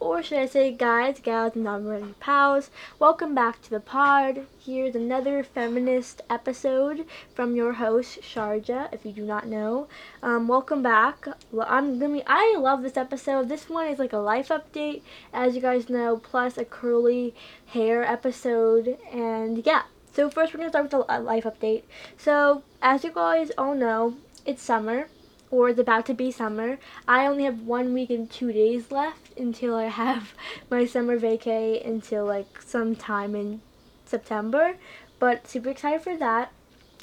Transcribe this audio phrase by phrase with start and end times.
[0.00, 4.48] Or should I say guys, gals, and non-binary pals, welcome back to the pod.
[4.58, 9.86] Here's another feminist episode from your host, Sharjah, if you do not know.
[10.20, 11.28] Um, welcome back.
[11.56, 13.48] I'm gonna be, I love this episode.
[13.48, 15.02] This one is like a life update,
[15.32, 17.32] as you guys know, plus a curly
[17.66, 19.82] hair episode, and yeah.
[20.12, 21.84] So first we're gonna start with a life update.
[22.16, 25.06] So, as you guys all know, it's summer
[25.52, 26.78] or it's about to be summer.
[27.06, 30.32] I only have one week and two days left until I have
[30.70, 33.60] my summer vacay until like sometime in
[34.06, 34.76] September.
[35.20, 36.50] But super excited for that.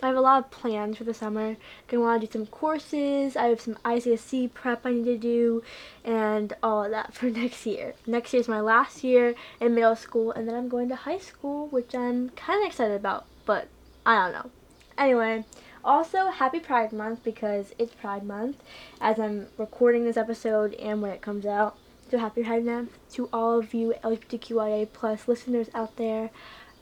[0.02, 1.58] I have a lot of plans for the summer.
[1.88, 3.36] Gonna want to do some courses.
[3.36, 5.62] I have some ICSC prep I need to do,
[6.04, 7.94] and all of that for next year.
[8.08, 11.20] Next year is my last year in middle school, and then I'm going to high
[11.20, 13.26] school, which I'm kind of excited about.
[13.46, 13.68] But
[14.06, 14.52] I don't know.
[14.98, 15.46] Anyway,
[15.84, 18.58] also, happy Pride Month because it's Pride Month
[19.00, 21.78] as I'm recording this episode and when it comes out.
[22.10, 26.32] So happy Pride Month to all of you LGBTQIA plus listeners out there.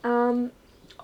[0.02, 0.52] Um,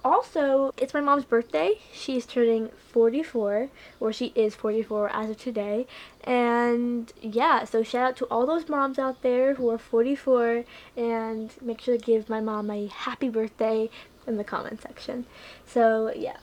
[0.05, 1.81] also, it's my mom's birthday.
[1.92, 5.87] She's turning 44, or she is 44 as of today.
[6.22, 10.65] And yeah, so shout out to all those moms out there who are 44
[10.97, 13.89] and make sure to give my mom a happy birthday
[14.27, 15.25] in the comment section.
[15.67, 16.37] So yeah.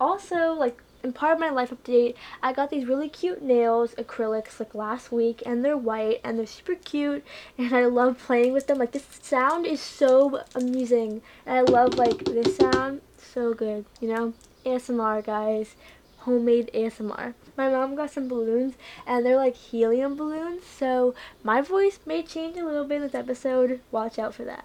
[0.00, 4.58] Also, like in part of my life update, I got these really cute nails, acrylics,
[4.58, 7.24] like last week, and they're white, and they're super cute,
[7.56, 8.78] and I love playing with them.
[8.78, 14.08] Like, this sound is so amusing, and I love, like, this sound, so good, you
[14.12, 14.34] know?
[14.66, 15.76] ASMR, guys.
[16.18, 17.34] Homemade ASMR.
[17.56, 18.74] My mom got some balloons,
[19.06, 23.14] and they're, like, helium balloons, so my voice may change a little bit in this
[23.14, 23.80] episode.
[23.92, 24.64] Watch out for that.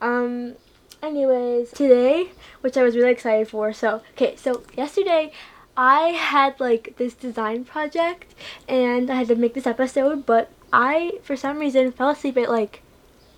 [0.00, 0.56] Um,
[1.02, 5.32] anyways, today, which I was really excited for, so, okay, so yesterday,
[5.80, 8.34] I had like this design project
[8.68, 12.50] and I had to make this episode, but I, for some reason, fell asleep at
[12.50, 12.82] like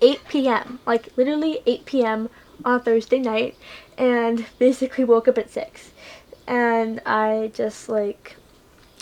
[0.01, 0.79] 8 p.m.
[0.85, 2.29] Like literally 8 p.m.
[2.65, 3.55] on Thursday night
[3.97, 5.91] and basically woke up at 6.
[6.45, 8.35] And I just like,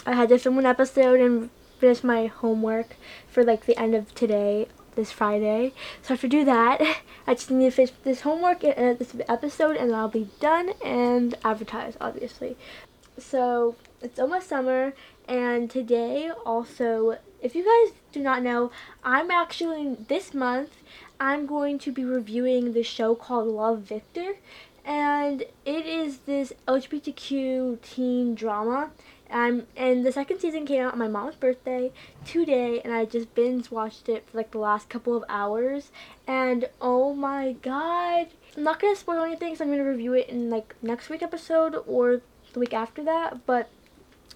[0.06, 2.96] I had to film an episode and finish my homework
[3.28, 5.74] for like the end of today this Friday.
[6.04, 6.80] So I have to do that.
[7.26, 10.74] I just need to finish this homework and edit this episode and I'll be done
[10.86, 12.56] and advertise obviously
[13.18, 14.94] so it's almost summer
[15.28, 18.72] and today also if you guys do not know
[19.04, 20.78] i'm actually this month
[21.20, 24.36] i'm going to be reviewing the show called love victor
[24.84, 28.90] and it is this lgbtq teen drama
[29.32, 31.92] um, and the second season came out on my mom's birthday
[32.26, 35.90] today, and I just binge watched it for like the last couple of hours.
[36.28, 38.28] And oh my god!
[38.58, 41.82] I'm not gonna spoil anything, so I'm gonna review it in like next week episode
[41.88, 43.70] or the week after that, but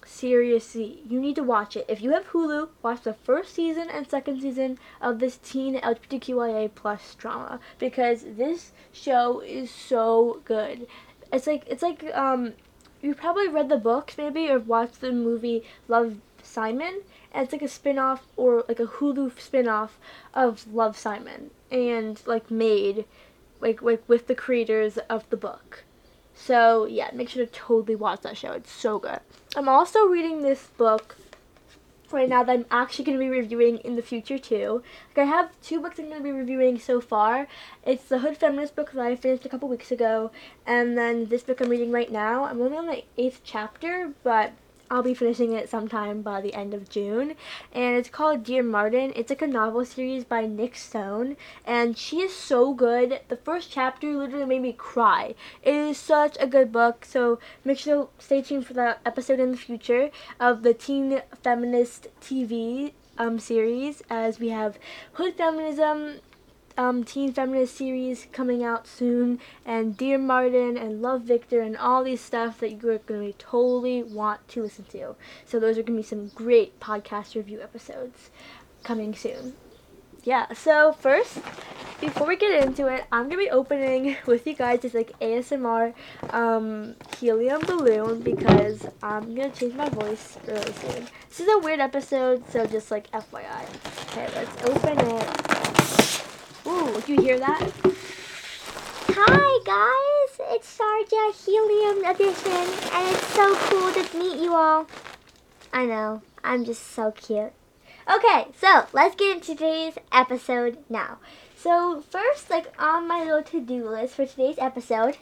[0.04, 1.84] seriously, you need to watch it.
[1.88, 6.74] If you have Hulu, watch the first season and second season of this teen LGBTQIA
[6.74, 10.86] plus drama because this show is so good.
[11.32, 12.52] It's like it's like um
[13.02, 17.62] you probably read the books maybe or watched the movie Love Simon and it's like
[17.62, 19.98] a spin-off or like a Hulu spin-off
[20.32, 23.04] of Love Simon and like made
[23.60, 25.84] like like with the creators of the book.
[26.36, 28.52] So yeah, make sure to totally watch that show.
[28.52, 29.20] It's so good.
[29.56, 31.16] I'm also reading this book
[32.12, 34.82] right now that I'm actually going to be reviewing in the future too.
[35.08, 37.48] Like I have two books I'm going to be reviewing so far.
[37.84, 40.30] It's the Hood Feminist book that I finished a couple weeks ago,
[40.66, 42.44] and then this book I'm reading right now.
[42.44, 44.52] I'm only on the eighth chapter, but
[44.90, 47.34] I'll be finishing it sometime by the end of June.
[47.72, 49.12] And it's called Dear Martin.
[49.16, 51.36] It's like a novel series by Nic Stone.
[51.64, 53.20] And she is so good.
[53.28, 55.34] The first chapter literally made me cry.
[55.62, 57.04] It is such a good book.
[57.04, 61.22] So make sure to stay tuned for that episode in the future of the Teen
[61.42, 64.78] Feminist TV um, series as we have
[65.14, 66.20] Hood Feminism,
[66.76, 72.04] um, teen feminist series coming out soon, and Dear Martin and Love Victor and all
[72.04, 75.16] these stuff that you're going to totally want to listen to.
[75.44, 78.30] So those are going to be some great podcast review episodes
[78.82, 79.54] coming soon.
[80.26, 81.38] Yeah, so first,
[82.00, 85.16] before we get into it, I'm going to be opening with you guys this like
[85.20, 85.94] ASMR
[86.30, 91.06] um, helium balloon because I'm going to change my voice really soon.
[91.28, 93.66] This is a weird episode, so just like FYI.
[94.10, 95.45] Okay, let's open it.
[97.04, 97.72] Do you hear that?
[99.10, 102.50] Hi guys, it's Sharjah Helium Edition,
[102.90, 104.86] and it's so cool to meet you all.
[105.74, 107.52] I know, I'm just so cute.
[108.10, 111.18] Okay, so let's get into today's episode now.
[111.54, 115.18] So first, like on my little to-do list for today's episode,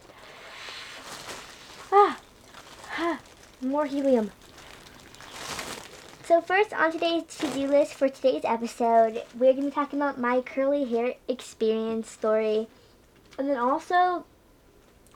[1.90, 2.20] ah,
[2.98, 3.18] ah
[3.60, 4.30] more helium.
[6.26, 10.18] So first on today's to-do list for today's episode, we're going to be talking about
[10.18, 12.66] my curly hair experience story.
[13.38, 14.24] And then also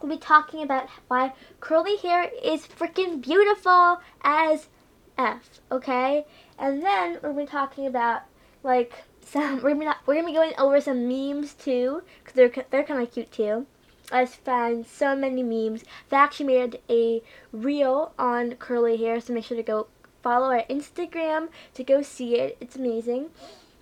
[0.02, 4.68] we'll be talking about why curly hair is freaking beautiful as
[5.16, 6.26] F, okay?
[6.58, 8.24] And then we're going to be talking about
[8.62, 8.92] like
[9.24, 13.00] some we're gonna, we're gonna be going over some memes too because they're they're kind
[13.00, 13.64] of cute too.
[14.12, 15.84] I found so many memes.
[16.10, 19.86] They actually made a reel on curly hair, so make sure to go
[20.22, 22.56] follow our Instagram to go see it.
[22.60, 23.30] It's amazing.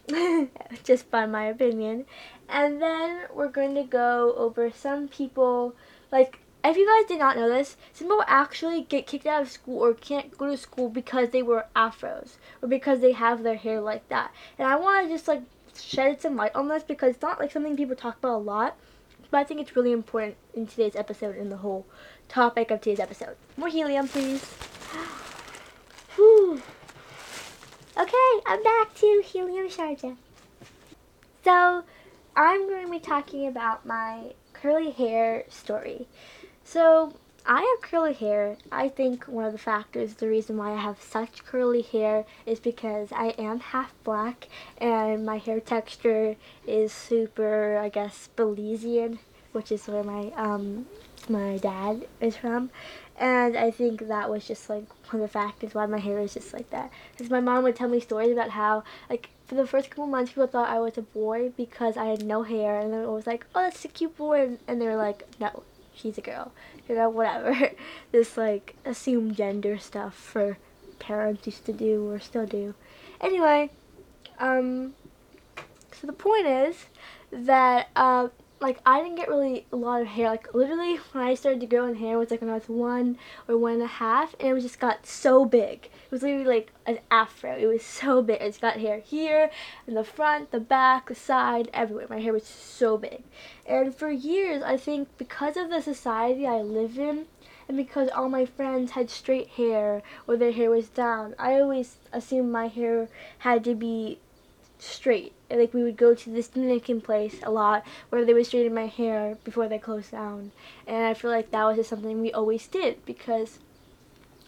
[0.84, 2.06] Just by my opinion.
[2.48, 5.74] And then we're going to go over some people,
[6.12, 9.50] like, if you guys did not know this, some people actually get kicked out of
[9.50, 13.56] school or can't go to school because they wear afros or because they have their
[13.56, 14.32] hair like that.
[14.58, 15.42] And I want to just, like,
[15.76, 18.76] shed some light on this because it's not, like, something people talk about a lot.
[19.30, 21.84] But I think it's really important in today's episode in the whole
[22.28, 23.36] topic of today's episode.
[23.56, 24.54] More helium, please.
[26.16, 26.62] Whew.
[27.98, 30.16] Okay, I'm back to Helium Sharjah.
[31.44, 31.84] So,
[32.34, 36.08] I'm going to be talking about my curly hair story.
[36.64, 37.12] So,
[37.44, 38.56] I have curly hair.
[38.72, 42.60] I think one of the factors, the reason why I have such curly hair is
[42.60, 44.48] because I am half black
[44.78, 46.36] and my hair texture
[46.66, 49.18] is super, I guess, Belizean,
[49.52, 50.86] which is where my um,
[51.28, 52.70] my dad is from.
[53.18, 56.34] And I think that was just like one of the factors why my hair is
[56.34, 56.90] just like that.
[57.12, 60.32] Because my mom would tell me stories about how, like, for the first couple months,
[60.32, 62.78] people thought I was a boy because I had no hair.
[62.78, 64.42] And then it was like, oh, that's a cute boy.
[64.42, 65.62] And, and they were like, no,
[65.94, 66.52] she's a girl.
[66.88, 67.70] You know, whatever.
[68.12, 70.58] this, like, assumed gender stuff for
[70.98, 72.74] parents used to do or still do.
[73.20, 73.70] Anyway,
[74.38, 74.94] um,
[75.92, 76.86] so the point is
[77.30, 80.30] that, uh, like I didn't get really a lot of hair.
[80.30, 83.18] Like literally when I started to grow in hair was like when I was one
[83.48, 85.86] or one and a half and it just got so big.
[85.86, 87.56] It was literally like an afro.
[87.56, 88.40] It was so big.
[88.40, 89.50] It's got hair here,
[89.86, 92.06] in the front, the back, the side, everywhere.
[92.08, 93.22] My hair was so big.
[93.66, 97.26] And for years I think because of the society I live in
[97.68, 101.96] and because all my friends had straight hair or their hair was down, I always
[102.12, 104.18] assumed my hair had to be
[104.78, 105.35] straight.
[105.50, 108.86] Like we would go to this Dominican place a lot where they would straighten my
[108.86, 110.52] hair before they closed down.
[110.86, 113.58] And I feel like that was just something we always did because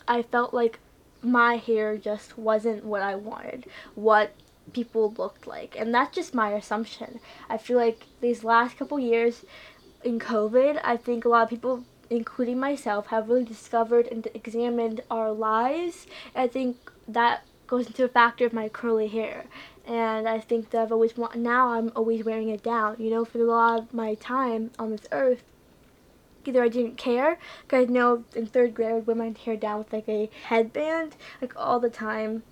[0.06, 0.80] I felt like
[1.22, 3.66] my hair just wasn't what I wanted.
[3.94, 4.32] What
[4.72, 5.76] people looked like.
[5.78, 7.20] And that's just my assumption.
[7.48, 9.44] I feel like these last couple years
[10.04, 15.02] in COVID, I think a lot of people including myself have really discovered and examined
[15.10, 16.06] our lives.
[16.34, 19.44] I think that goes into a factor of my curly hair
[19.88, 22.96] and I think that I've always want now I'm always wearing it down.
[22.98, 25.42] You know, for a lot of my time on this earth,
[26.44, 29.56] either I didn't care, because I know in third grade I would wear my hair
[29.56, 32.42] down with like a headband, like all the time.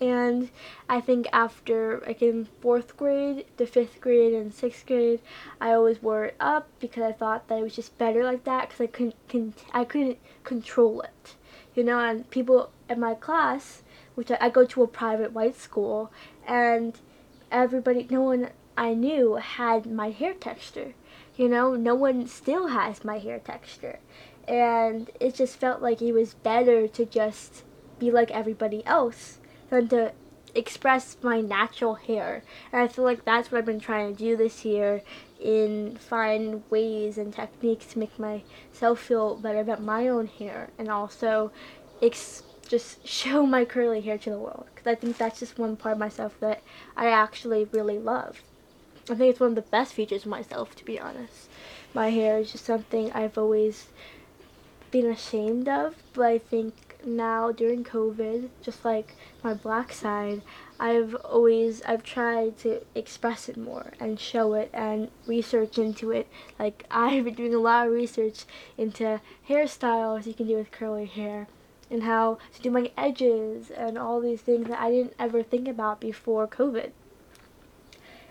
[0.00, 0.48] And
[0.88, 5.20] I think after, like in fourth grade, to fifth grade, and sixth grade,
[5.60, 8.70] I always wore it up because I thought that it was just better like that
[8.70, 11.34] because I couldn't, con- I couldn't control it.
[11.74, 13.82] You know, and people in my class,
[14.20, 16.12] which I, I go to a private white school,
[16.46, 16.94] and
[17.50, 20.92] everybody, no one I knew had my hair texture.
[21.36, 23.98] You know, no one still has my hair texture.
[24.46, 27.64] And it just felt like it was better to just
[27.98, 29.38] be like everybody else
[29.70, 30.12] than to
[30.54, 32.42] express my natural hair.
[32.72, 35.02] And I feel like that's what I've been trying to do this year
[35.40, 40.90] in find ways and techniques to make myself feel better about my own hair and
[40.90, 41.52] also
[42.02, 45.76] ex- just show my curly hair to the world because I think that's just one
[45.76, 46.62] part of myself that
[46.96, 48.42] I actually really love.
[49.10, 51.48] I think it's one of the best features of myself, to be honest.
[51.94, 53.88] My hair is just something I've always
[54.92, 60.42] been ashamed of, but I think now during COVID, just like my black side,
[60.78, 66.28] I've always I've tried to express it more and show it and research into it.
[66.56, 68.44] Like I've been doing a lot of research
[68.78, 71.48] into hairstyles you can do with curly hair
[71.90, 75.68] and how to do my edges and all these things that I didn't ever think
[75.68, 76.90] about before COVID.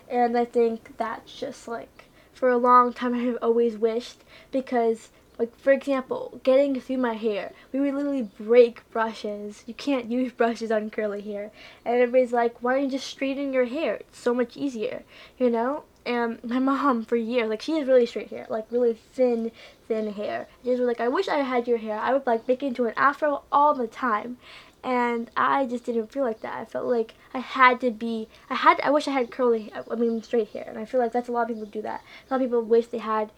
[0.08, 5.56] And I think that's just like for a long time I've always wished because like
[5.58, 9.64] for example, getting through my hair, we would literally break brushes.
[9.66, 11.50] You can't use brushes on curly hair.
[11.82, 13.94] And everybody's like, why don't you just straighten your hair?
[13.94, 15.02] It's so much easier,
[15.38, 15.84] you know?
[16.04, 19.50] And my mom for years, like she has really straight hair, like really thin,
[19.90, 20.46] thin hair.
[20.62, 21.98] She was like, I wish I had your hair.
[21.98, 24.38] I would like make it into an afro all the time.
[24.84, 26.54] And I just didn't feel like that.
[26.54, 29.94] I felt like I had to be, I had, I wish I had curly, I
[29.96, 30.64] mean straight hair.
[30.68, 32.02] And I feel like that's a lot of people do that.
[32.02, 33.32] A lot of people wish they had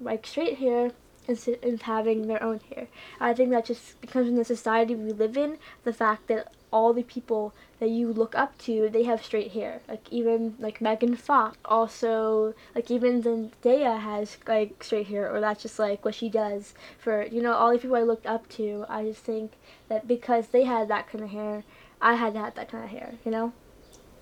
[0.00, 0.92] like straight hair
[1.26, 2.86] instead of having their own hair.
[3.20, 6.92] I think that just becomes in the society we live in, the fact that all
[6.92, 9.80] the people that you look up to, they have straight hair.
[9.88, 11.56] Like even like Megan Fox.
[11.64, 16.74] Also, like even Zendaya has like straight hair, or that's just like what she does.
[16.98, 19.52] For you know all the people I looked up to, I just think
[19.88, 21.64] that because they had that kind of hair,
[22.00, 23.14] I had to have that kind of hair.
[23.24, 23.52] You know.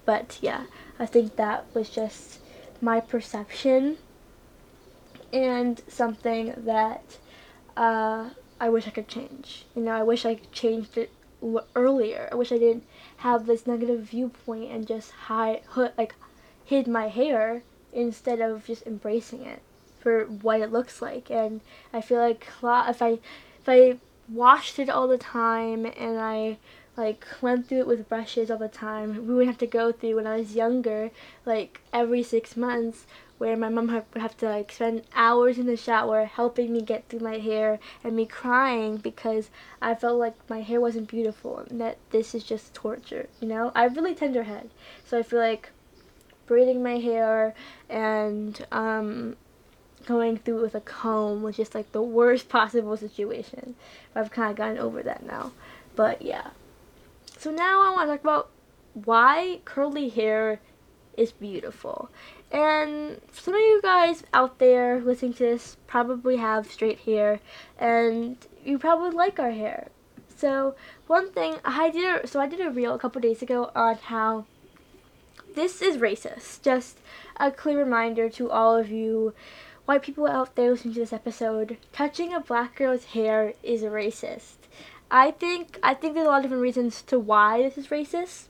[0.04, 0.66] But yeah,
[0.98, 2.38] I think that was just
[2.80, 3.98] my perception
[5.32, 7.18] and something that
[7.76, 9.66] uh, I wish I could change.
[9.74, 11.10] You know, I wish I changed it
[11.74, 12.28] earlier.
[12.32, 12.84] I wish I didn't
[13.18, 15.62] have this negative viewpoint and just hide,
[15.96, 16.14] like,
[16.64, 17.62] hid my hair
[17.92, 19.62] instead of just embracing it
[20.00, 21.30] for what it looks like.
[21.30, 21.60] And
[21.92, 23.18] I feel like if I
[23.60, 26.58] if I washed it all the time and I
[26.96, 29.26] like went through it with brushes all the time.
[29.26, 31.10] We would have to go through when I was younger,
[31.44, 33.06] like every six months,
[33.38, 37.08] where my mom would have to like spend hours in the shower helping me get
[37.08, 39.50] through my hair and me crying because
[39.80, 43.72] I felt like my hair wasn't beautiful and that this is just torture, you know?
[43.74, 44.70] I have really tender head,
[45.04, 45.70] so I feel like
[46.46, 47.54] braiding my hair
[47.90, 49.36] and um,
[50.06, 53.74] going through it with a comb was just like the worst possible situation.
[54.14, 55.52] I've kind of gotten over that now.
[55.94, 56.48] But yeah.
[57.38, 58.50] So now I want to talk about
[58.94, 60.60] why curly hair
[61.16, 62.10] is beautiful.
[62.50, 67.40] And some of you guys out there listening to this probably have straight hair
[67.78, 69.88] and you probably like our hair.
[70.36, 70.74] So
[71.06, 73.96] one thing I did a, so I did a reel a couple days ago on
[73.96, 74.44] how
[75.54, 76.62] this is racist.
[76.62, 76.98] Just
[77.38, 79.34] a clear reminder to all of you
[79.86, 84.56] white people out there listening to this episode, touching a black girl's hair is racist.
[85.10, 88.46] I think I think there's a lot of different reasons to why this is racist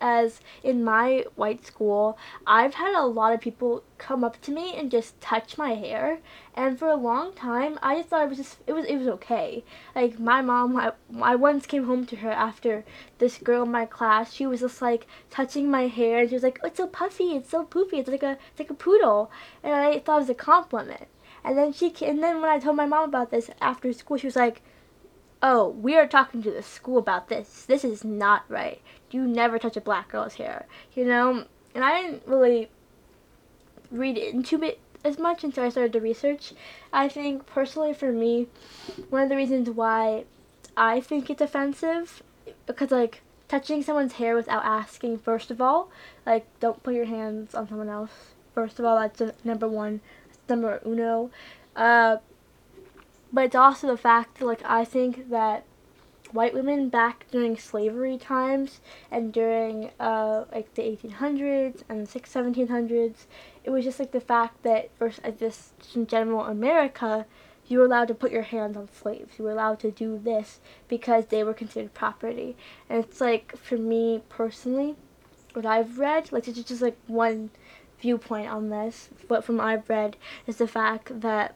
[0.00, 4.74] as in my white school, I've had a lot of people come up to me
[4.76, 6.18] and just touch my hair,
[6.54, 9.08] and for a long time, I just thought it was just it was it was
[9.08, 9.64] okay.
[9.94, 12.84] Like my mom, I, I once came home to her after
[13.18, 14.32] this girl in my class.
[14.32, 17.36] She was just like touching my hair, and she was like, oh, "It's so puffy,
[17.36, 19.30] it's so poofy, it's like a it's like a poodle,"
[19.62, 21.08] and I thought it was a compliment.
[21.44, 24.26] And then she and then when I told my mom about this after school, she
[24.26, 24.62] was like
[25.42, 27.64] oh, we are talking to the school about this.
[27.64, 28.80] This is not right.
[29.10, 31.44] You never touch a black girl's hair, you know?
[31.74, 32.68] And I didn't really
[33.90, 36.52] read into it as much until I started to research.
[36.92, 38.48] I think personally for me,
[39.10, 40.24] one of the reasons why
[40.76, 42.22] I think it's offensive
[42.66, 45.90] because like touching someone's hair without asking first of all,
[46.24, 48.34] like don't put your hands on someone else.
[48.54, 50.00] First of all, that's number one,
[50.48, 51.30] number uno.
[51.76, 52.16] Uh,
[53.32, 55.64] but it's also the fact that, like, I think that
[56.32, 58.80] white women back during slavery times
[59.10, 63.26] and during uh, like the 1800s and the 1700s,
[63.64, 67.26] it was just like the fact that first, uh, just in general America,
[67.68, 69.38] you were allowed to put your hands on slaves.
[69.38, 72.56] You were allowed to do this because they were considered property.
[72.88, 74.96] And it's like for me personally,
[75.52, 77.50] what I've read, like it's just like one
[78.00, 80.16] viewpoint on this, but from what I've read
[80.46, 81.54] is the fact that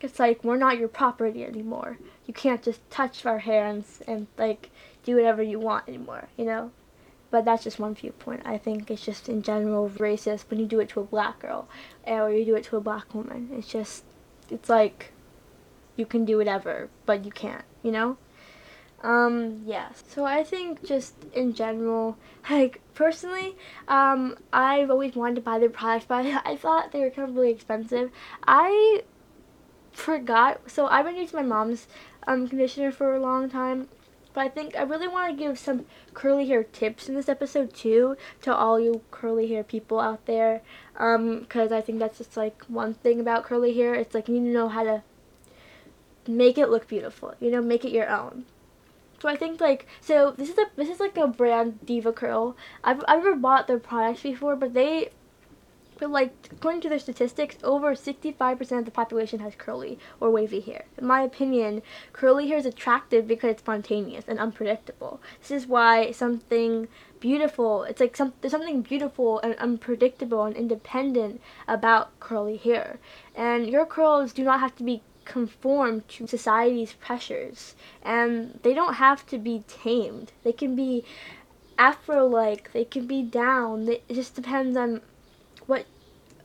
[0.00, 1.98] it's like we're not your property anymore.
[2.26, 4.70] You can't just touch our hands and like
[5.04, 6.70] do whatever you want anymore, you know?
[7.30, 8.42] But that's just one viewpoint.
[8.44, 11.68] I think it's just in general racist when you do it to a black girl
[12.04, 13.50] or you do it to a black woman.
[13.52, 14.04] It's just,
[14.50, 15.12] it's like
[15.96, 18.16] you can do whatever, but you can't, you know?
[19.02, 19.88] Um, yeah.
[20.08, 22.16] So I think just in general,
[22.50, 23.56] like personally,
[23.88, 27.36] um, I've always wanted to buy their products, but I, thought they were kind of
[27.36, 28.10] really expensive.
[28.46, 29.02] I
[29.96, 30.70] forgot.
[30.70, 31.88] So I've been using my mom's
[32.26, 33.88] um, conditioner for a long time.
[34.34, 37.74] But I think I really want to give some curly hair tips in this episode
[37.74, 40.60] too to all you curly hair people out there.
[40.92, 43.94] Because um, I think that's just like one thing about curly hair.
[43.94, 45.02] It's like you need to know how to
[46.28, 47.34] make it look beautiful.
[47.40, 48.44] You know, make it your own.
[49.22, 52.54] So I think like so this is a this is like a brand DevaCurl.
[52.84, 55.12] I've I've never bought their products before, but they
[55.98, 60.60] but like according to their statistics, over 65% of the population has curly or wavy
[60.60, 60.84] hair.
[60.98, 65.20] In my opinion, curly hair is attractive because it's spontaneous and unpredictable.
[65.40, 66.88] This is why something
[67.20, 72.98] beautiful, it's like some, there's something beautiful and unpredictable and independent about curly hair.
[73.34, 78.94] And your curls do not have to be conform to society's pressures and they don't
[78.94, 80.32] have to be tamed.
[80.44, 81.04] They can be
[81.78, 83.88] afro like, they can be down.
[83.88, 85.02] It just depends on
[85.66, 85.86] what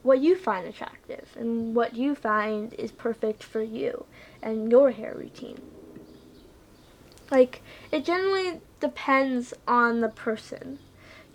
[0.04, 4.06] what you find attractive and what you find is perfect for you
[4.42, 5.62] and your hair routine.
[7.30, 7.62] Like
[7.92, 10.80] it generally depends on the person,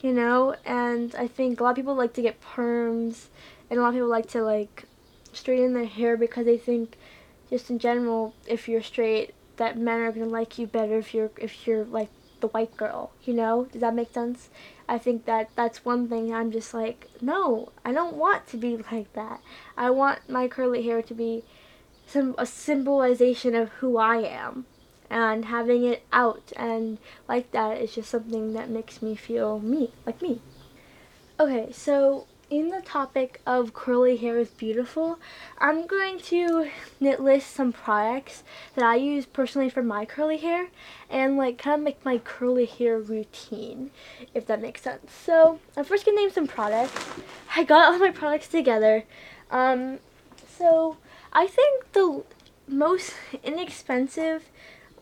[0.01, 3.27] you know, and I think a lot of people like to get perms
[3.71, 4.85] and a lot of people like to like
[5.33, 6.97] straighten their hair because they think
[7.49, 11.15] just in general if you're straight that men are going to like you better if
[11.15, 13.67] you're if you're like the white girl, you know?
[13.73, 14.51] Does that make sense?
[14.89, 18.77] I think that that's one thing I'm just like, no, I don't want to be
[18.77, 19.41] like that.
[19.77, 21.45] I want my curly hair to be
[22.07, 24.67] some a symbolization of who I am.
[25.09, 29.93] And having it out and like that is just something that makes me feel me,
[30.05, 30.41] like me.
[31.39, 35.19] Okay, so in the topic of curly hair is beautiful,
[35.59, 40.69] I'm going to knit list some products that I use personally for my curly hair
[41.11, 43.91] and like kind of make my curly hair routine,
[44.33, 45.13] if that makes sense.
[45.13, 46.95] So I'm first gonna name some products.
[47.57, 49.05] I got all my products together.
[49.51, 49.99] Um,
[50.47, 50.97] so
[51.33, 52.23] I think the
[52.69, 53.13] most
[53.43, 54.45] inexpensive,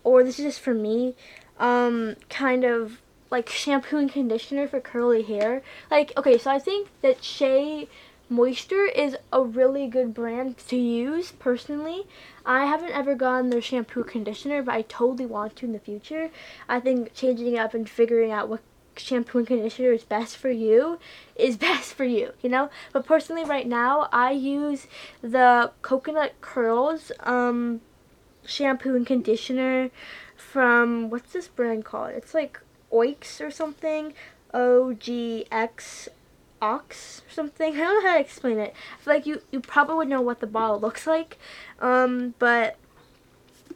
[0.02, 1.14] or this is just for me,
[1.58, 3.00] um, kind of
[3.34, 5.60] like shampoo and conditioner for curly hair.
[5.90, 7.88] Like, okay, so I think that Shea
[8.28, 12.06] Moisture is a really good brand to use personally.
[12.46, 16.30] I haven't ever gotten their shampoo conditioner, but I totally want to in the future.
[16.68, 18.60] I think changing up and figuring out what
[18.96, 21.00] shampoo and conditioner is best for you
[21.34, 22.70] is best for you, you know?
[22.92, 24.86] But personally right now, I use
[25.22, 27.80] the Coconut Curls um
[28.46, 29.90] shampoo and conditioner
[30.36, 32.10] from what's this brand called?
[32.10, 32.60] It's like
[32.94, 34.14] Oix or something.
[34.52, 36.08] O G X
[36.62, 37.74] Ox or something.
[37.74, 38.72] I don't know how to explain it.
[38.94, 41.38] I feel like you, you probably would know what the bottle looks like.
[41.80, 42.76] Um, but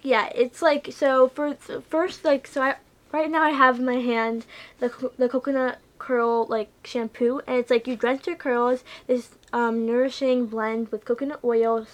[0.03, 2.77] yeah, it's like so for first like so I
[3.13, 4.47] right now I have in my hand
[4.79, 9.85] the the coconut curl like shampoo and it's like you drench your curls this um,
[9.85, 11.87] nourishing blend with coconut oil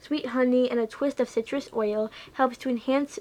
[0.00, 3.18] sweet honey and a twist of citrus oil helps to enhance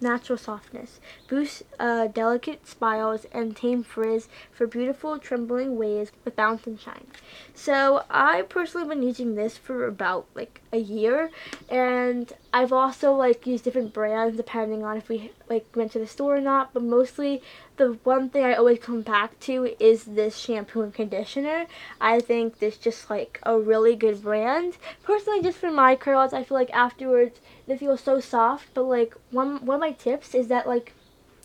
[0.00, 6.66] natural softness, boost uh, delicate spirals, and tame frizz for beautiful trembling waves with bounce
[6.66, 7.06] and shine.
[7.54, 11.30] So I personally been using this for about like a year,
[11.68, 16.06] and I've also like used different brands depending on if we like went to the
[16.06, 16.72] store or not.
[16.72, 17.42] But mostly,
[17.76, 21.66] the one thing I always come back to is this shampoo and conditioner.
[22.00, 24.76] I think this just like a really good brand.
[25.02, 28.68] Personally, just for my curls, I feel like afterwards they feel so soft.
[28.74, 30.92] But like one one of my tips is that like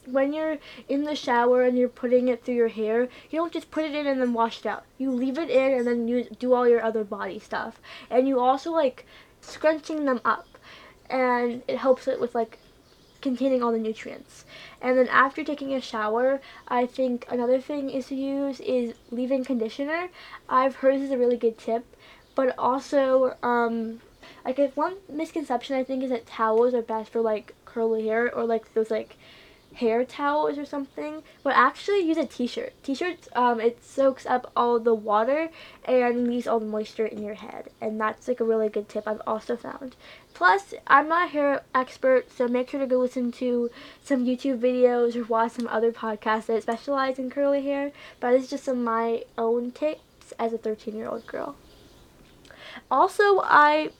[0.06, 0.58] when you're
[0.90, 3.94] in the shower and you're putting it through your hair, you don't just put it
[3.94, 4.84] in and then wash it out.
[4.98, 7.80] You leave it in and then you do all your other body stuff.
[8.10, 9.06] And you also like
[9.42, 10.48] scrunching them up.
[11.10, 12.58] And it helps it with like
[13.22, 14.46] containing all the nutrients.
[14.82, 19.46] And then after taking a shower, I think another thing is to use is leave-in
[19.46, 20.10] conditioner.
[20.50, 21.86] I've heard this is a really good tip,
[22.36, 24.02] but also um
[24.46, 28.34] like if one misconception I think is that towels are best for like curly hair
[28.34, 29.18] or like those like
[29.76, 32.74] hair towels or something, but actually use a t-shirt.
[32.84, 35.50] T-shirts, um, it soaks up all the water
[35.86, 39.08] and leaves all the moisture in your head, and that's like a really good tip
[39.08, 39.96] I've also found.
[40.34, 43.70] Plus, I'm not a hair expert, so make sure to go listen to
[44.04, 48.50] some YouTube videos or watch some other podcasts that specialize in curly hair, but it's
[48.50, 51.56] just some my own tips as a 13-year-old girl.
[52.90, 53.92] Also, I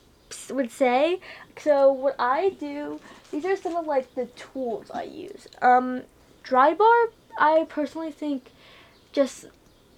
[0.50, 1.20] would say,
[1.56, 3.00] so what I do
[3.32, 5.48] these are some of like the tools I use.
[5.62, 6.02] Um,
[6.44, 7.06] Drybar,
[7.38, 8.50] I personally think
[9.10, 9.46] just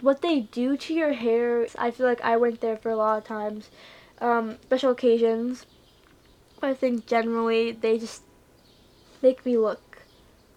[0.00, 1.66] what they do to your hair.
[1.76, 3.70] I feel like I went there for a lot of times,
[4.20, 5.66] um, special occasions.
[6.62, 8.22] I think generally they just
[9.20, 10.02] make me look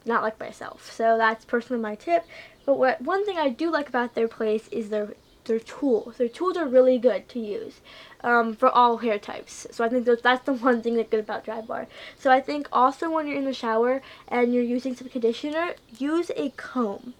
[0.06, 0.92] not like myself.
[0.92, 2.26] So that's personally my tip.
[2.64, 6.18] But what one thing I do like about their place is their their tools.
[6.18, 7.82] Their tools are really good to use
[8.22, 9.68] um, for all hair types.
[9.72, 11.88] So I think that's the one thing that's good about Drybar.
[12.18, 16.32] So I think also when you're in the shower and you're using some conditioner, use
[16.36, 17.14] a comb.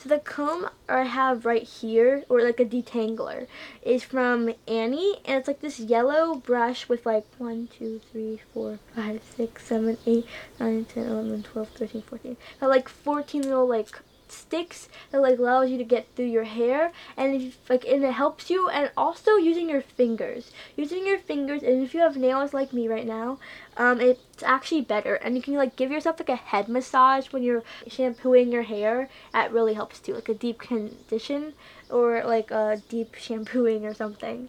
[0.00, 3.46] So the comb I have right here, or like a detangler,
[3.82, 8.78] is from Annie, and it's like this yellow brush with like 1, 2, 3, 4,
[8.96, 10.26] 5, 6, 7, 8,
[10.58, 12.36] 9, 10, 11, 12, 13, 14.
[12.60, 13.88] Got like 14 little like
[14.30, 18.12] sticks that like allows you to get through your hair and if, like and it
[18.12, 20.50] helps you and also using your fingers.
[20.76, 23.38] Using your fingers and if you have nails like me right now
[23.76, 25.14] um, it's actually better.
[25.14, 29.08] And you can like give yourself like a head massage when you're shampooing your hair.
[29.32, 31.54] That really helps too like a deep condition
[31.88, 34.48] or like a deep shampooing or something.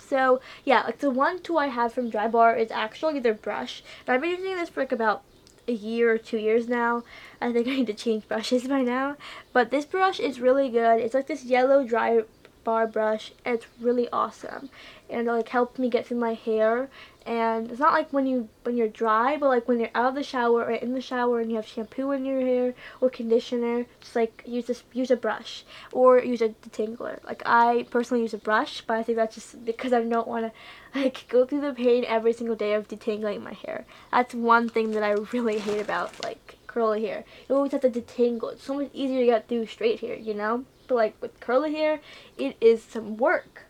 [0.00, 3.82] So yeah like the one tool I have from Drybar is actually their brush.
[4.06, 5.22] And I've been using this for like about
[5.70, 7.04] a year or two years now.
[7.40, 9.16] I think I need to change brushes by now.
[9.52, 11.00] But this brush is really good.
[11.00, 12.22] It's like this yellow dry
[12.64, 13.32] bar brush.
[13.46, 14.68] It's really awesome.
[15.08, 16.90] And it like helped me get through my hair
[17.26, 20.14] and it's not like when you when you're dry but like when you're out of
[20.14, 23.86] the shower or in the shower and you have shampoo in your hair or conditioner
[24.00, 28.34] just like use this use a brush or use a detangler like i personally use
[28.34, 31.60] a brush but i think that's just because i don't want to like go through
[31.60, 35.58] the pain every single day of detangling my hair that's one thing that i really
[35.58, 37.24] hate about like curly hair.
[37.48, 38.52] You always have to detangle.
[38.52, 40.64] It's so much easier to get through straight hair, you know?
[40.86, 42.00] But like with curly hair,
[42.38, 43.64] it is some work.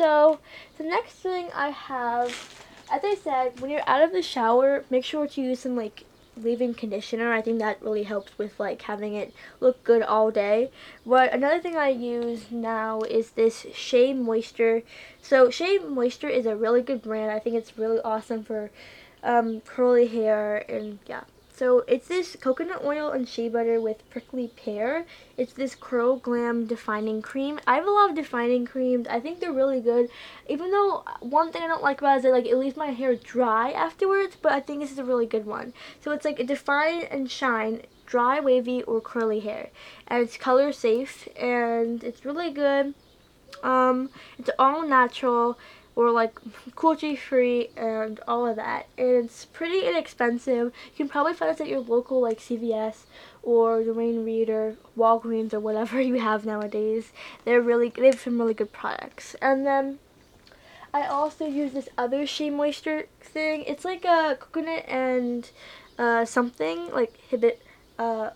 [0.00, 0.38] So
[0.78, 2.30] the next thing I have,
[2.90, 6.04] as I said, when you're out of the shower, make sure to use some like
[6.38, 7.34] leave-in conditioner.
[7.34, 10.70] I think that really helps with like having it look good all day.
[11.04, 14.84] But another thing I use now is this Shea Moisture.
[15.20, 17.30] So Shea Moisture is a really good brand.
[17.30, 18.70] I think it's really awesome for
[19.22, 21.24] um, curly hair and yeah.
[21.60, 25.04] So it's this coconut oil and shea butter with prickly pear.
[25.36, 27.60] It's this Curl Glam defining cream.
[27.66, 29.06] I have a lot of defining creams.
[29.06, 30.08] I think they're really good.
[30.48, 32.92] Even though one thing I don't like about it is that like it leaves my
[32.92, 35.74] hair dry afterwards, but I think this is a really good one.
[36.00, 39.68] So it's like a define and shine dry, wavy, or curly hair.
[40.08, 42.94] And it's color safe and it's really good.
[43.62, 45.58] Um, it's all natural
[45.96, 46.38] or like
[46.74, 48.86] cruelty free and all of that.
[48.96, 50.66] And it's pretty inexpensive.
[50.66, 53.04] You can probably find this at your local like CVS
[53.42, 57.12] or Duane Reade or Walgreens or whatever you have nowadays.
[57.44, 59.34] They're really they have some really good products.
[59.42, 59.98] And then
[60.92, 63.64] I also use this other Shea Moisture thing.
[63.66, 65.48] It's like a coconut and
[65.98, 67.58] uh, something like hibit
[67.98, 68.30] uh,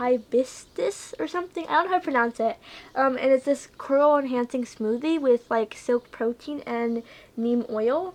[0.00, 1.66] hibiscus or something.
[1.66, 2.56] I don't know how to pronounce it.
[2.94, 7.02] Um, and it's this curl enhancing smoothie with like silk protein and
[7.36, 8.14] neem oil.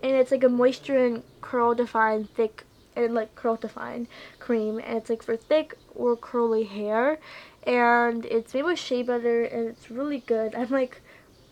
[0.00, 4.06] And it's like a moisture and curl define thick and like curl define
[4.38, 4.78] cream.
[4.78, 7.18] And it's like for thick or curly hair.
[7.66, 10.54] And it's made with shea butter and it's really good.
[10.54, 11.00] I'm like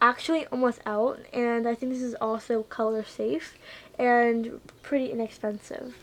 [0.00, 3.58] actually almost out and I think this is also color safe
[3.98, 5.96] and pretty inexpensive.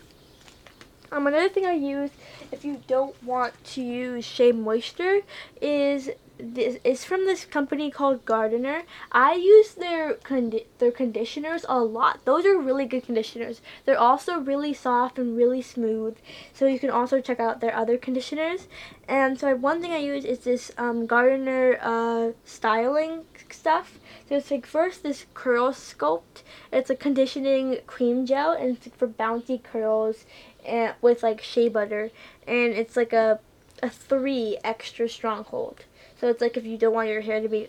[1.12, 2.10] Um, another thing I use
[2.52, 5.20] if you don't want to use Shea Moisture
[5.60, 6.10] is
[6.42, 8.82] this is from this company called Gardener.
[9.12, 12.24] I use their condi- their conditioners a lot.
[12.24, 13.60] Those are really good conditioners.
[13.84, 16.16] They're also really soft and really smooth.
[16.54, 18.68] So you can also check out their other conditioners.
[19.08, 23.98] And so one thing I use is this um, Gardener uh, styling stuff.
[24.28, 26.42] So it's like first this curl sculpt.
[26.72, 30.24] It's a conditioning cream gel and it's for bouncy curls
[30.66, 32.10] and with like shea butter
[32.46, 33.40] and it's like a
[33.82, 35.84] a three extra stronghold.
[36.20, 37.68] So it's like if you don't want your hair to be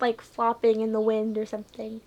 [0.00, 2.02] like flopping in the wind or something.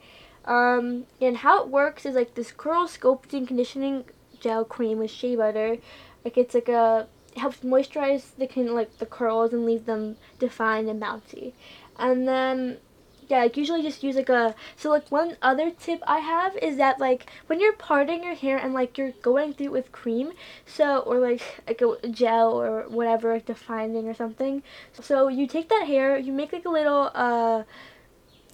[0.46, 4.06] Um, and how it works is like this curl sculpting conditioning
[4.40, 5.78] gel cream with shea butter
[6.24, 7.08] like it's like a
[7.38, 11.54] helps moisturize the can like the curls and leave them defined and bouncy.
[11.98, 12.78] And then
[13.28, 16.78] yeah, like usually just use like a so like one other tip I have is
[16.78, 20.32] that like when you're parting your hair and like you're going through it with cream,
[20.66, 24.64] so or like like a gel or whatever like defining or something.
[24.94, 27.64] So you take that hair, you make like a little uh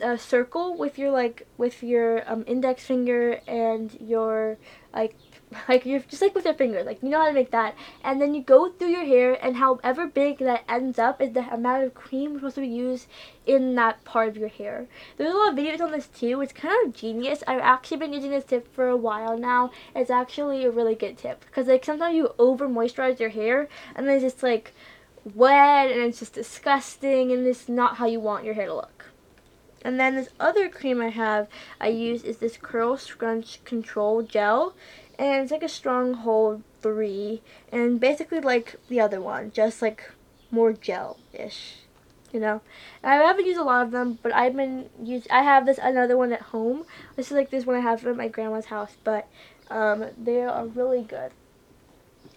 [0.01, 4.57] a circle with your like with your um, index finger and your
[4.93, 5.15] like
[5.69, 7.75] like you're just like with your finger like you know how to make that.
[8.03, 11.51] And then you go through your hair and however big that ends up is the
[11.53, 13.07] amount of cream supposed to be used
[13.45, 14.87] in that part of your hair.
[15.17, 16.41] There's a lot of videos on this too.
[16.41, 17.43] It's kind of genius.
[17.47, 19.71] I've actually been using this tip for a while now.
[19.95, 21.45] It's actually a really good tip.
[21.45, 24.73] Because like sometimes you over moisturize your hair and then it's just like
[25.33, 29.05] wet and it's just disgusting and it's not how you want your hair to look.
[29.85, 31.47] And then this other cream I have
[31.79, 34.73] I use is this Curl Scrunch Control Gel
[35.19, 40.11] and it's like a Stronghold 3 and basically like the other one just like
[40.51, 41.77] more gel-ish
[42.31, 42.61] you know?
[43.03, 45.77] And I haven't used a lot of them but I've been used I have this
[45.81, 46.85] another one at home.
[47.15, 49.27] This is like this one I have at my grandma's house but
[49.69, 51.31] um, they are really good.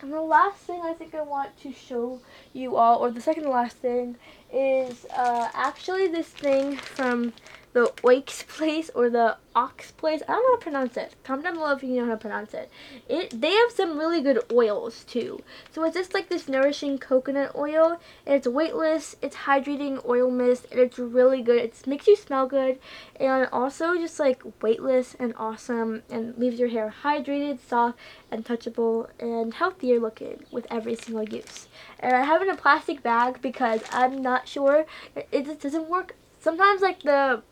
[0.00, 2.20] And the last thing I think I want to show
[2.52, 4.16] you all, or the second to last thing,
[4.52, 7.32] is uh, actually this thing from
[7.76, 10.22] the Oaks place or the Ox place.
[10.22, 11.14] I don't know how to pronounce it.
[11.24, 12.70] Comment down below if you know how to pronounce it.
[13.06, 15.42] It they have some really good oils too.
[15.72, 20.68] So it's just like this nourishing coconut oil and it's weightless, it's hydrating oil mist
[20.70, 21.58] and it's really good.
[21.58, 22.78] It makes you smell good
[23.20, 27.98] and also just like weightless and awesome and leaves your hair hydrated, soft
[28.30, 31.68] and touchable and healthier looking with every single use.
[32.00, 35.90] And I have it in a plastic bag because I'm not sure it just doesn't
[35.90, 36.16] work.
[36.40, 37.42] Sometimes like the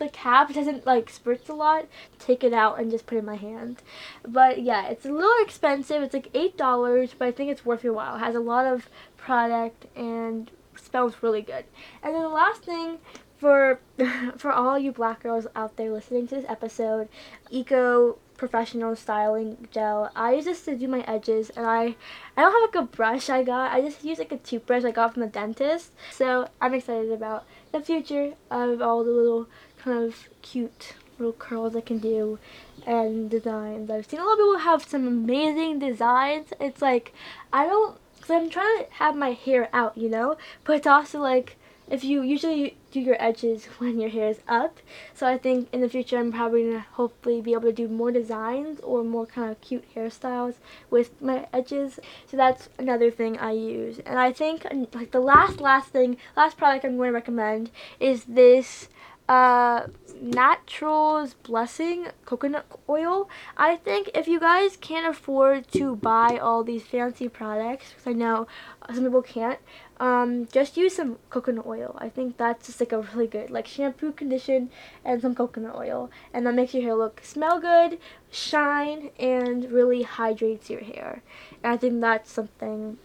[0.00, 1.86] the cap doesn't like spritz a lot,
[2.18, 3.82] take it out and just put in my hand.
[4.26, 6.02] But yeah, it's a little expensive.
[6.02, 8.16] It's like eight dollars, but I think it's worth your while.
[8.16, 11.64] It has a lot of product and smells really good.
[12.02, 12.98] And then the last thing
[13.38, 13.80] for
[14.36, 17.08] for all you black girls out there listening to this episode,
[17.50, 20.10] Eco professional styling gel.
[20.16, 21.94] I use this to do my edges and I
[22.36, 23.70] I don't have like a brush I got.
[23.70, 25.92] I just use like a toothbrush I got from the dentist.
[26.10, 29.46] So I'm excited about the future of all the little
[29.82, 32.38] kind of cute little curls I can do
[32.86, 33.90] and designs.
[33.90, 36.48] I've seen a lot of people have some amazing designs.
[36.60, 37.12] It's like
[37.52, 40.36] I don't cuz I'm trying to have my hair out, you know?
[40.64, 41.56] But it's also like
[41.90, 44.78] if you usually do your edges when your hair is up.
[45.14, 48.12] So I think in the future I'm probably gonna hopefully be able to do more
[48.12, 50.54] designs or more kind of cute hairstyles
[50.88, 51.98] with my edges.
[52.26, 53.98] So that's another thing I use.
[54.00, 58.24] And I think like the last last thing, last product I'm going to recommend is
[58.24, 58.88] this
[59.30, 59.86] uh,
[60.20, 63.30] Naturals Blessing coconut oil.
[63.56, 68.12] I think if you guys can't afford to buy all these fancy products, because I
[68.12, 68.48] know
[68.92, 69.60] some people can't,
[70.00, 71.96] um, just use some coconut oil.
[71.98, 74.68] I think that's just like a really good, like shampoo, condition,
[75.04, 76.10] and some coconut oil.
[76.34, 78.00] And that makes your hair look, smell good,
[78.32, 81.22] shine, and really hydrates your hair.
[81.62, 82.98] And I think that's something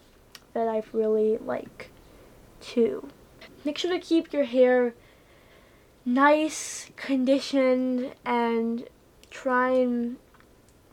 [0.54, 1.92] that I really like
[2.62, 3.10] too.
[3.64, 4.96] Make sure to keep your hair
[6.06, 8.88] nice, conditioned, and
[9.30, 10.18] try and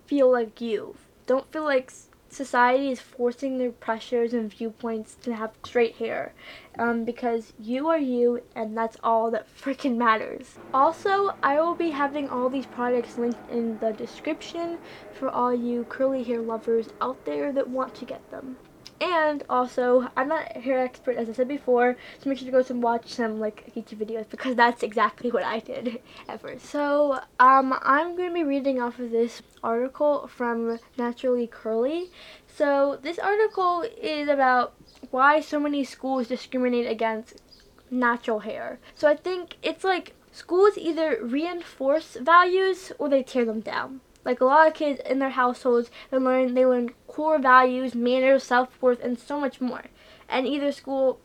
[0.07, 0.96] feel like you.
[1.27, 1.92] Don't feel like
[2.29, 6.33] society is forcing their pressures and viewpoints to have straight hair
[6.79, 10.57] um, because you are you and that's all that freaking matters.
[10.72, 14.79] Also, I will be having all these products linked in the description
[15.12, 18.57] for all you curly hair lovers out there that want to get them.
[19.02, 22.52] And also, I'm not a hair expert as I said before, so make sure to
[22.52, 26.00] go and watch some like YouTube videos because that's exactly what I did
[26.40, 26.66] first.
[26.66, 32.10] So, um, I'm going to be reading off of this article from Naturally Curly.
[32.46, 34.74] So, this article is about
[35.10, 37.42] why so many schools discriminate against
[37.90, 38.78] natural hair.
[38.94, 44.00] So, I think it's like schools either reinforce values or they tear them down.
[44.24, 48.44] Like a lot of kids in their households, they learn they learn core values, manners,
[48.44, 49.85] self worth, and so much more.
[50.28, 51.18] And either school,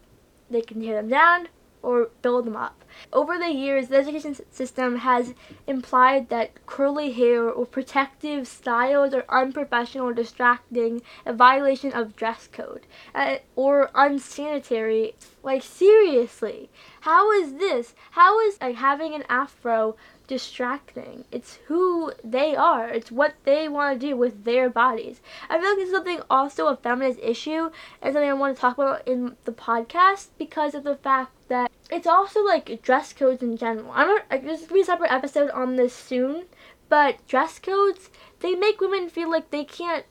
[0.50, 1.48] they can tear them down
[1.84, 2.84] or build them up.
[3.14, 5.34] Over the years, the education system has
[5.68, 12.88] implied that curly hair or protective styles are unprofessional distracting, a violation of dress code,
[13.14, 15.16] uh, or unsanitary.
[15.44, 16.70] Like seriously,
[17.02, 17.96] how is this?
[18.12, 19.96] How is like having an afro
[20.28, 21.24] distracting.
[21.32, 22.90] It's who they are.
[22.90, 25.22] It's what they want to do with their bodies.
[25.50, 28.78] I feel like is something also a feminist issue and something I want to talk
[28.78, 33.58] about in the podcast because of the fact that it's also like dress codes in
[33.58, 33.92] general.
[33.94, 36.46] I'm not, like, there's gonna be a separate episode on this soon,
[36.90, 38.10] but dress codes
[38.40, 40.06] they make women feel like they can't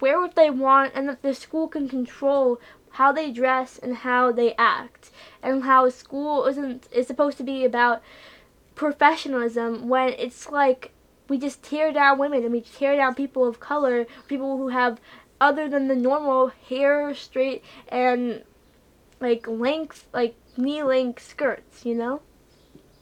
[0.00, 2.60] wear what they want and that the school can control
[2.96, 5.10] how they dress and how they act
[5.42, 8.02] and how school isn't is supposed to be about
[8.74, 10.92] professionalism when it's like
[11.28, 14.98] we just tear down women and we tear down people of color, people who have
[15.40, 18.42] other than the normal hair straight and
[19.20, 22.22] like length like knee length skirts, you know?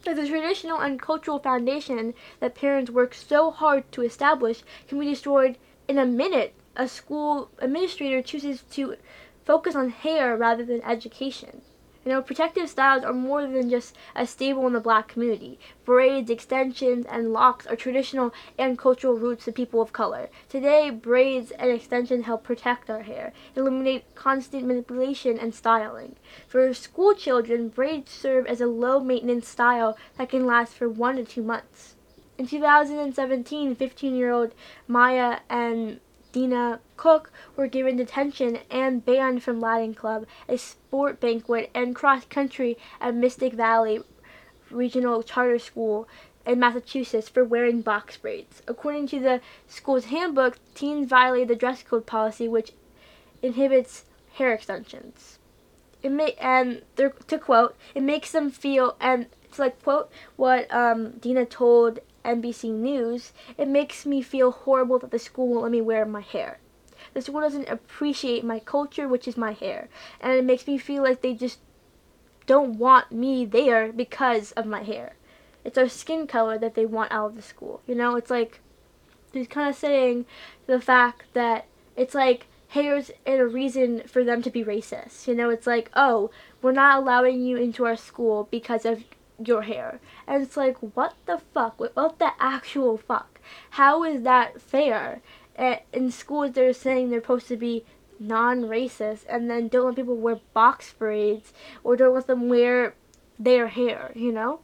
[0.03, 5.57] The traditional and cultural foundation that parents work so hard to establish can be destroyed
[5.87, 6.55] in a minute.
[6.77, 8.97] A school administrator chooses to
[9.45, 11.63] focus on hair rather than education.
[12.05, 15.59] You know, protective styles are more than just a staple in the black community.
[15.87, 20.29] Braids, extensions, and locks are traditional and cultural roots of people of color.
[20.51, 26.17] Today, braids and extensions help protect our hair, eliminate constant manipulation and styling.
[26.47, 31.17] For school children, braids serve as a low maintenance style that can last for one
[31.17, 31.95] to two months.
[32.37, 34.53] In 2017, 15 year old
[34.87, 36.01] Maya and
[36.35, 42.25] Deanna Cook were given detention and banned from Latin Club, a sport banquet, and cross
[42.25, 44.01] country at Mystic Valley
[44.69, 46.09] Regional Charter School
[46.45, 48.63] in Massachusetts for wearing box braids.
[48.67, 52.73] According to the school's handbook, teens violate the dress code policy, which
[53.41, 55.39] inhibits hair extensions.
[56.03, 61.13] It may and to quote, it makes them feel and it's like quote what um,
[61.13, 65.81] Deanna told NBC News, it makes me feel horrible that the school won't let me
[65.81, 66.59] wear my hair.
[67.13, 69.89] The school doesn't appreciate my culture, which is my hair.
[70.21, 71.59] And it makes me feel like they just
[72.47, 75.15] don't want me there because of my hair.
[75.65, 77.81] It's our skin color that they want out of the school.
[77.87, 78.61] You know, it's like
[79.33, 80.27] he's kind of saying
[80.67, 85.27] the fact that it's like hair's a reason for them to be racist.
[85.27, 89.05] You know, it's like, oh, we're not allowing you into our school because of
[89.43, 90.01] your hair.
[90.27, 91.79] And it's like, what the fuck?
[91.79, 93.41] What the actual fuck?
[93.71, 95.23] How is that fair?
[95.93, 97.85] in schools, they're saying they're supposed to be
[98.19, 102.95] non-racist, and then don't let people wear box braids or don't let them wear
[103.39, 104.61] their hair, you know?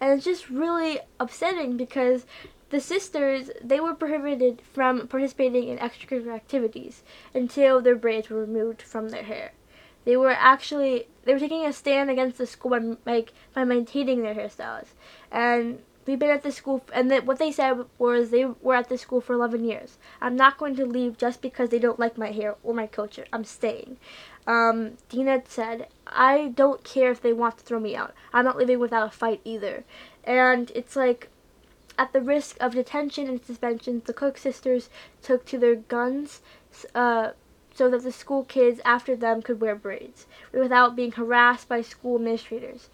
[0.00, 2.26] And it's just really upsetting because
[2.70, 7.02] the sisters, they were prohibited from participating in extracurricular activities
[7.34, 9.52] until their braids were removed from their hair.
[10.04, 14.22] They were actually they were taking a stand against the school by like by maintaining
[14.22, 14.88] their hairstyles,
[15.30, 18.98] and we've been at the school and what they said was they were at the
[18.98, 19.98] school for 11 years.
[20.20, 23.26] I'm not going to leave just because they don't like my hair or my culture.
[23.32, 23.98] I'm staying.
[24.46, 28.12] Um, Deanna said, I don't care if they want to throw me out.
[28.32, 29.84] I'm not leaving without a fight either.
[30.24, 31.28] And it's like,
[31.98, 34.88] at the risk of detention and suspension, the Cook sisters
[35.22, 36.40] took to their guns
[36.94, 37.30] uh,
[37.74, 42.16] so that the school kids after them could wear braids without being harassed by school
[42.16, 42.88] administrators.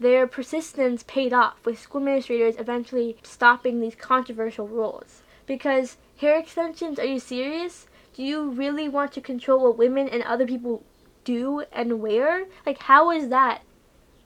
[0.00, 5.22] Their persistence paid off, with school administrators eventually stopping these controversial rules.
[5.46, 7.86] Because hair extensions, are you serious?
[8.14, 10.84] Do you really want to control what women and other people
[11.24, 12.46] do and wear?
[12.64, 13.62] Like, how is that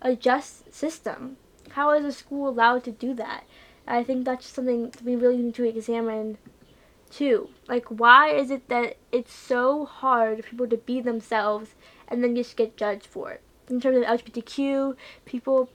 [0.01, 1.37] a just system?
[1.71, 3.45] How is a school allowed to do that?
[3.87, 6.39] I think that's something we really need to examine
[7.13, 7.51] too.
[7.69, 11.75] Like, why is it that it's so hard for people to be themselves
[12.09, 13.43] and then just get judged for it?
[13.69, 15.71] In terms of LGBTQ, people,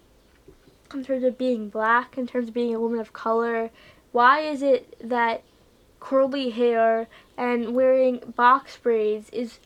[0.94, 3.70] in terms of being black, in terms of being a woman of color,
[4.12, 5.44] why is it that
[6.00, 9.60] curly hair and wearing box braids is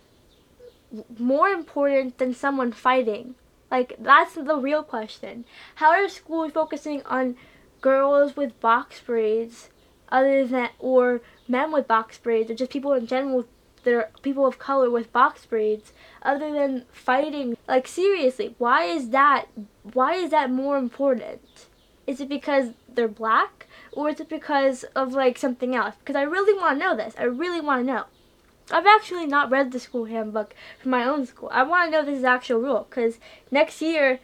[1.18, 3.36] more important than someone fighting?
[3.70, 5.46] Like, that's the real question.
[5.76, 7.38] How are schools focusing on
[7.80, 9.70] girls with box braids
[10.12, 13.46] other than, or men with box braids, or just people in general
[13.84, 17.58] that are people of color with box braids, other than fighting?
[17.68, 19.46] Like, seriously, why is that,
[19.94, 21.68] why is that more important?
[22.06, 23.68] Is it because they're black?
[23.94, 25.96] Or is it because of, like, something else?
[26.00, 27.14] Because I really want to know this.
[27.18, 28.06] I really want to know.
[28.72, 31.50] I've actually not read the school handbook for my own school.
[31.52, 33.20] I want to know this is actual rule because
[33.50, 34.20] next year,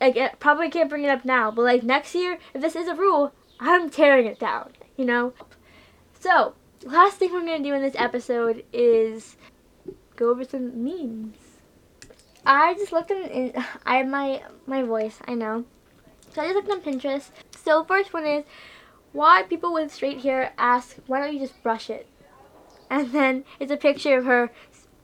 [0.00, 2.94] like, probably can't bring it up now, but like next year, if this is a
[2.94, 4.72] rule, I'm tearing it down.
[4.98, 5.32] You know.
[6.20, 9.36] So last thing we're gonna do in this episode is
[10.16, 11.38] go over some memes.
[12.44, 13.54] I just looked in.
[13.86, 15.18] I have my my voice.
[15.26, 15.64] I know.
[16.34, 17.30] So I just looked on Pinterest.
[17.56, 18.44] So first one is
[19.12, 22.06] why people with straight hair ask why don't you just brush it
[22.90, 24.50] and then it's a picture of her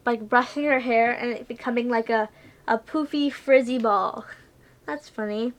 [0.04, 2.28] like brushing her hair and it becoming like a
[2.66, 4.24] a poofy frizzy ball.
[4.86, 5.52] That's funny.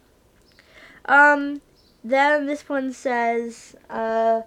[1.05, 1.61] Um,
[2.11, 4.41] then this one says, uh,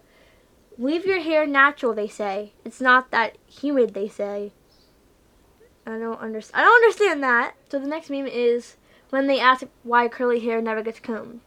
[0.78, 1.92] leave your hair natural.
[1.92, 3.94] They say it's not that humid.
[3.94, 4.52] They say.
[5.84, 6.60] I don't understand.
[6.60, 7.54] I don't understand that.
[7.68, 8.76] So the next meme is
[9.10, 11.40] when they ask why curly hair never gets combed.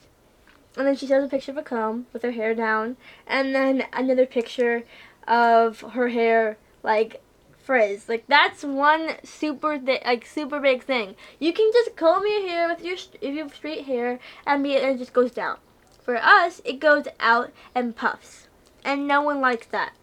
[0.76, 2.98] And then she shows a picture of a comb with her hair down,
[3.28, 4.84] and then another picture
[5.28, 7.22] of her hair like
[7.64, 8.10] frizz.
[8.10, 11.16] Like that's one super like super big thing.
[11.40, 14.76] You can just comb your hair with your if you have straight hair and be
[14.76, 15.58] and it just goes down.
[16.04, 18.48] For us, it goes out and puffs,
[18.84, 19.94] and no one likes that.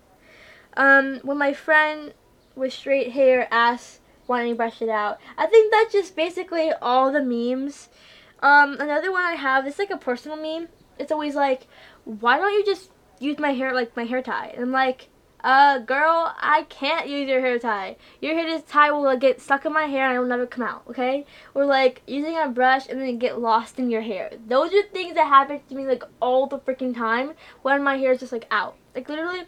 [0.77, 2.15] Um, when my friend
[2.55, 6.71] with straight hair asks why don't you brush it out, I think that's just basically
[6.83, 7.89] all the memes.
[8.41, 10.69] Um, another one I have is like a personal meme.
[10.99, 11.67] It's always like,
[12.05, 14.49] why don't you just use my hair like my hair tie?
[14.49, 15.09] And I'm like,
[15.45, 17.97] uh, girl, I can't use your hair tie.
[18.21, 20.65] Your hair tie will like, get stuck in my hair and it will never come
[20.65, 21.27] out, okay?
[21.55, 24.31] Or like using a brush and then get lost in your hair.
[24.49, 28.13] Those are things that happen to me like all the freaking time when my hair
[28.13, 28.77] is just like out.
[28.95, 29.45] Like literally,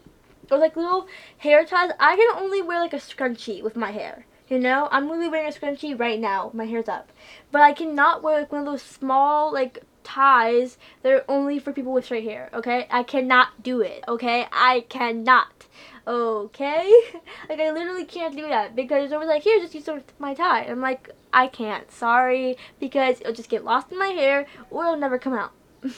[0.51, 1.07] or like little
[1.39, 1.91] hair ties.
[1.99, 4.27] I can only wear like a scrunchie with my hair.
[4.49, 6.51] You know, I'm really wearing a scrunchie right now.
[6.53, 7.13] My hair's up,
[7.53, 11.73] but I cannot wear like one of those small like ties that are only for
[11.73, 12.51] people with straight hair.
[12.53, 14.03] Okay, I cannot do it.
[14.09, 15.67] Okay, I cannot.
[16.07, 16.91] Okay,
[17.49, 20.65] like I literally can't do that because it's always like here, just use my tie.
[20.65, 21.91] I'm like I can't.
[21.93, 25.53] Sorry, because it'll just get lost in my hair or it'll never come out.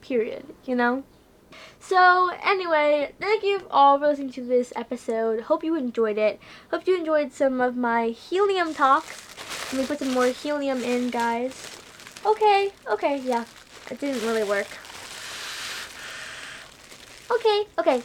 [0.00, 0.46] Period.
[0.64, 1.04] You know.
[1.78, 5.42] So, anyway, thank you all for listening to this episode.
[5.42, 6.40] Hope you enjoyed it.
[6.70, 9.72] Hope you enjoyed some of my helium talks.
[9.72, 11.73] Let me put some more helium in, guys.
[12.26, 13.44] Okay, okay, yeah.
[13.90, 14.66] It didn't really work.
[17.30, 18.02] Okay, okay.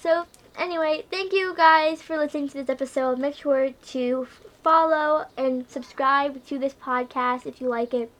[0.00, 0.26] So,
[0.58, 3.18] anyway, thank you guys for listening to this episode.
[3.18, 4.28] Make sure to
[4.62, 8.10] follow and subscribe to this podcast if you like it.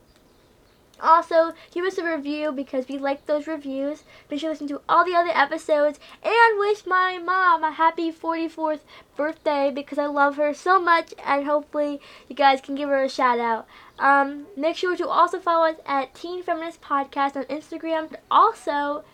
[1.00, 4.04] Also, give us a review because we like those reviews.
[4.30, 8.10] Make sure to listen to all the other episodes and wish my mom a happy
[8.10, 8.80] 44th
[9.16, 13.08] birthday because I love her so much and hopefully you guys can give her a
[13.08, 13.66] shout out.
[13.98, 18.14] Um, make sure to also follow us at Teen Feminist Podcast on Instagram.
[18.30, 19.04] Also,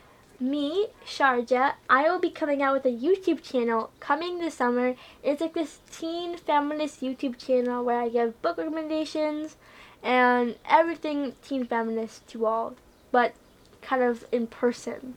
[0.41, 4.95] me, Sharjah, I will be coming out with a YouTube channel coming this summer.
[5.23, 9.57] It's like this teen feminist YouTube channel where I give book recommendations
[10.05, 12.75] and everything teen feminist to all,
[13.11, 13.35] but
[13.81, 15.15] kind of in person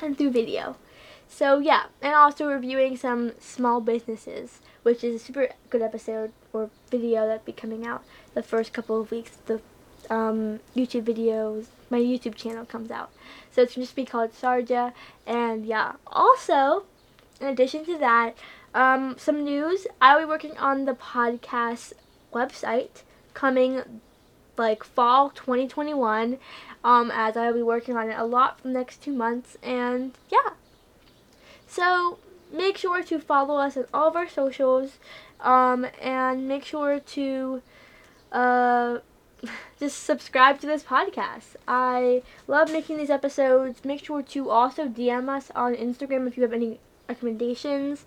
[0.00, 0.76] and through video.
[1.28, 6.32] So yeah, and also reviewing some small businesses, which is a super good episode.
[6.52, 8.04] or video that'll be coming out
[8.34, 9.32] the first couple of weeks.
[9.46, 9.60] The
[10.10, 13.10] um, YouTube videos, my YouTube channel comes out.
[13.50, 14.92] So it's just be called Sharjah.
[15.26, 16.84] And yeah, also,
[17.40, 18.36] in addition to that,
[18.74, 19.86] um, some news.
[20.00, 21.94] I'll be working on the podcast
[22.32, 23.02] website
[23.34, 24.00] coming
[24.56, 26.38] like fall 2021
[26.84, 29.56] um, as I'll be working on it a lot for the next two months.
[29.62, 30.50] And yeah.
[31.66, 32.18] So
[32.52, 34.98] make sure to follow us on all of our socials
[35.40, 37.62] um, and make sure to
[38.30, 38.98] uh,
[39.80, 41.56] just subscribe to this podcast.
[41.66, 43.84] I love making these episodes.
[43.84, 46.78] Make sure to also DM us on Instagram if you have any
[47.08, 48.04] recommendations.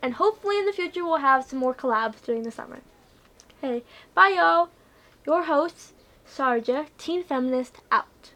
[0.00, 2.80] And hopefully in the future we'll have some more collabs during the summer.
[3.62, 4.70] Hey, bye y'all.
[5.24, 5.94] Your host,
[6.26, 8.32] Sharjah, Teen Feminist, out.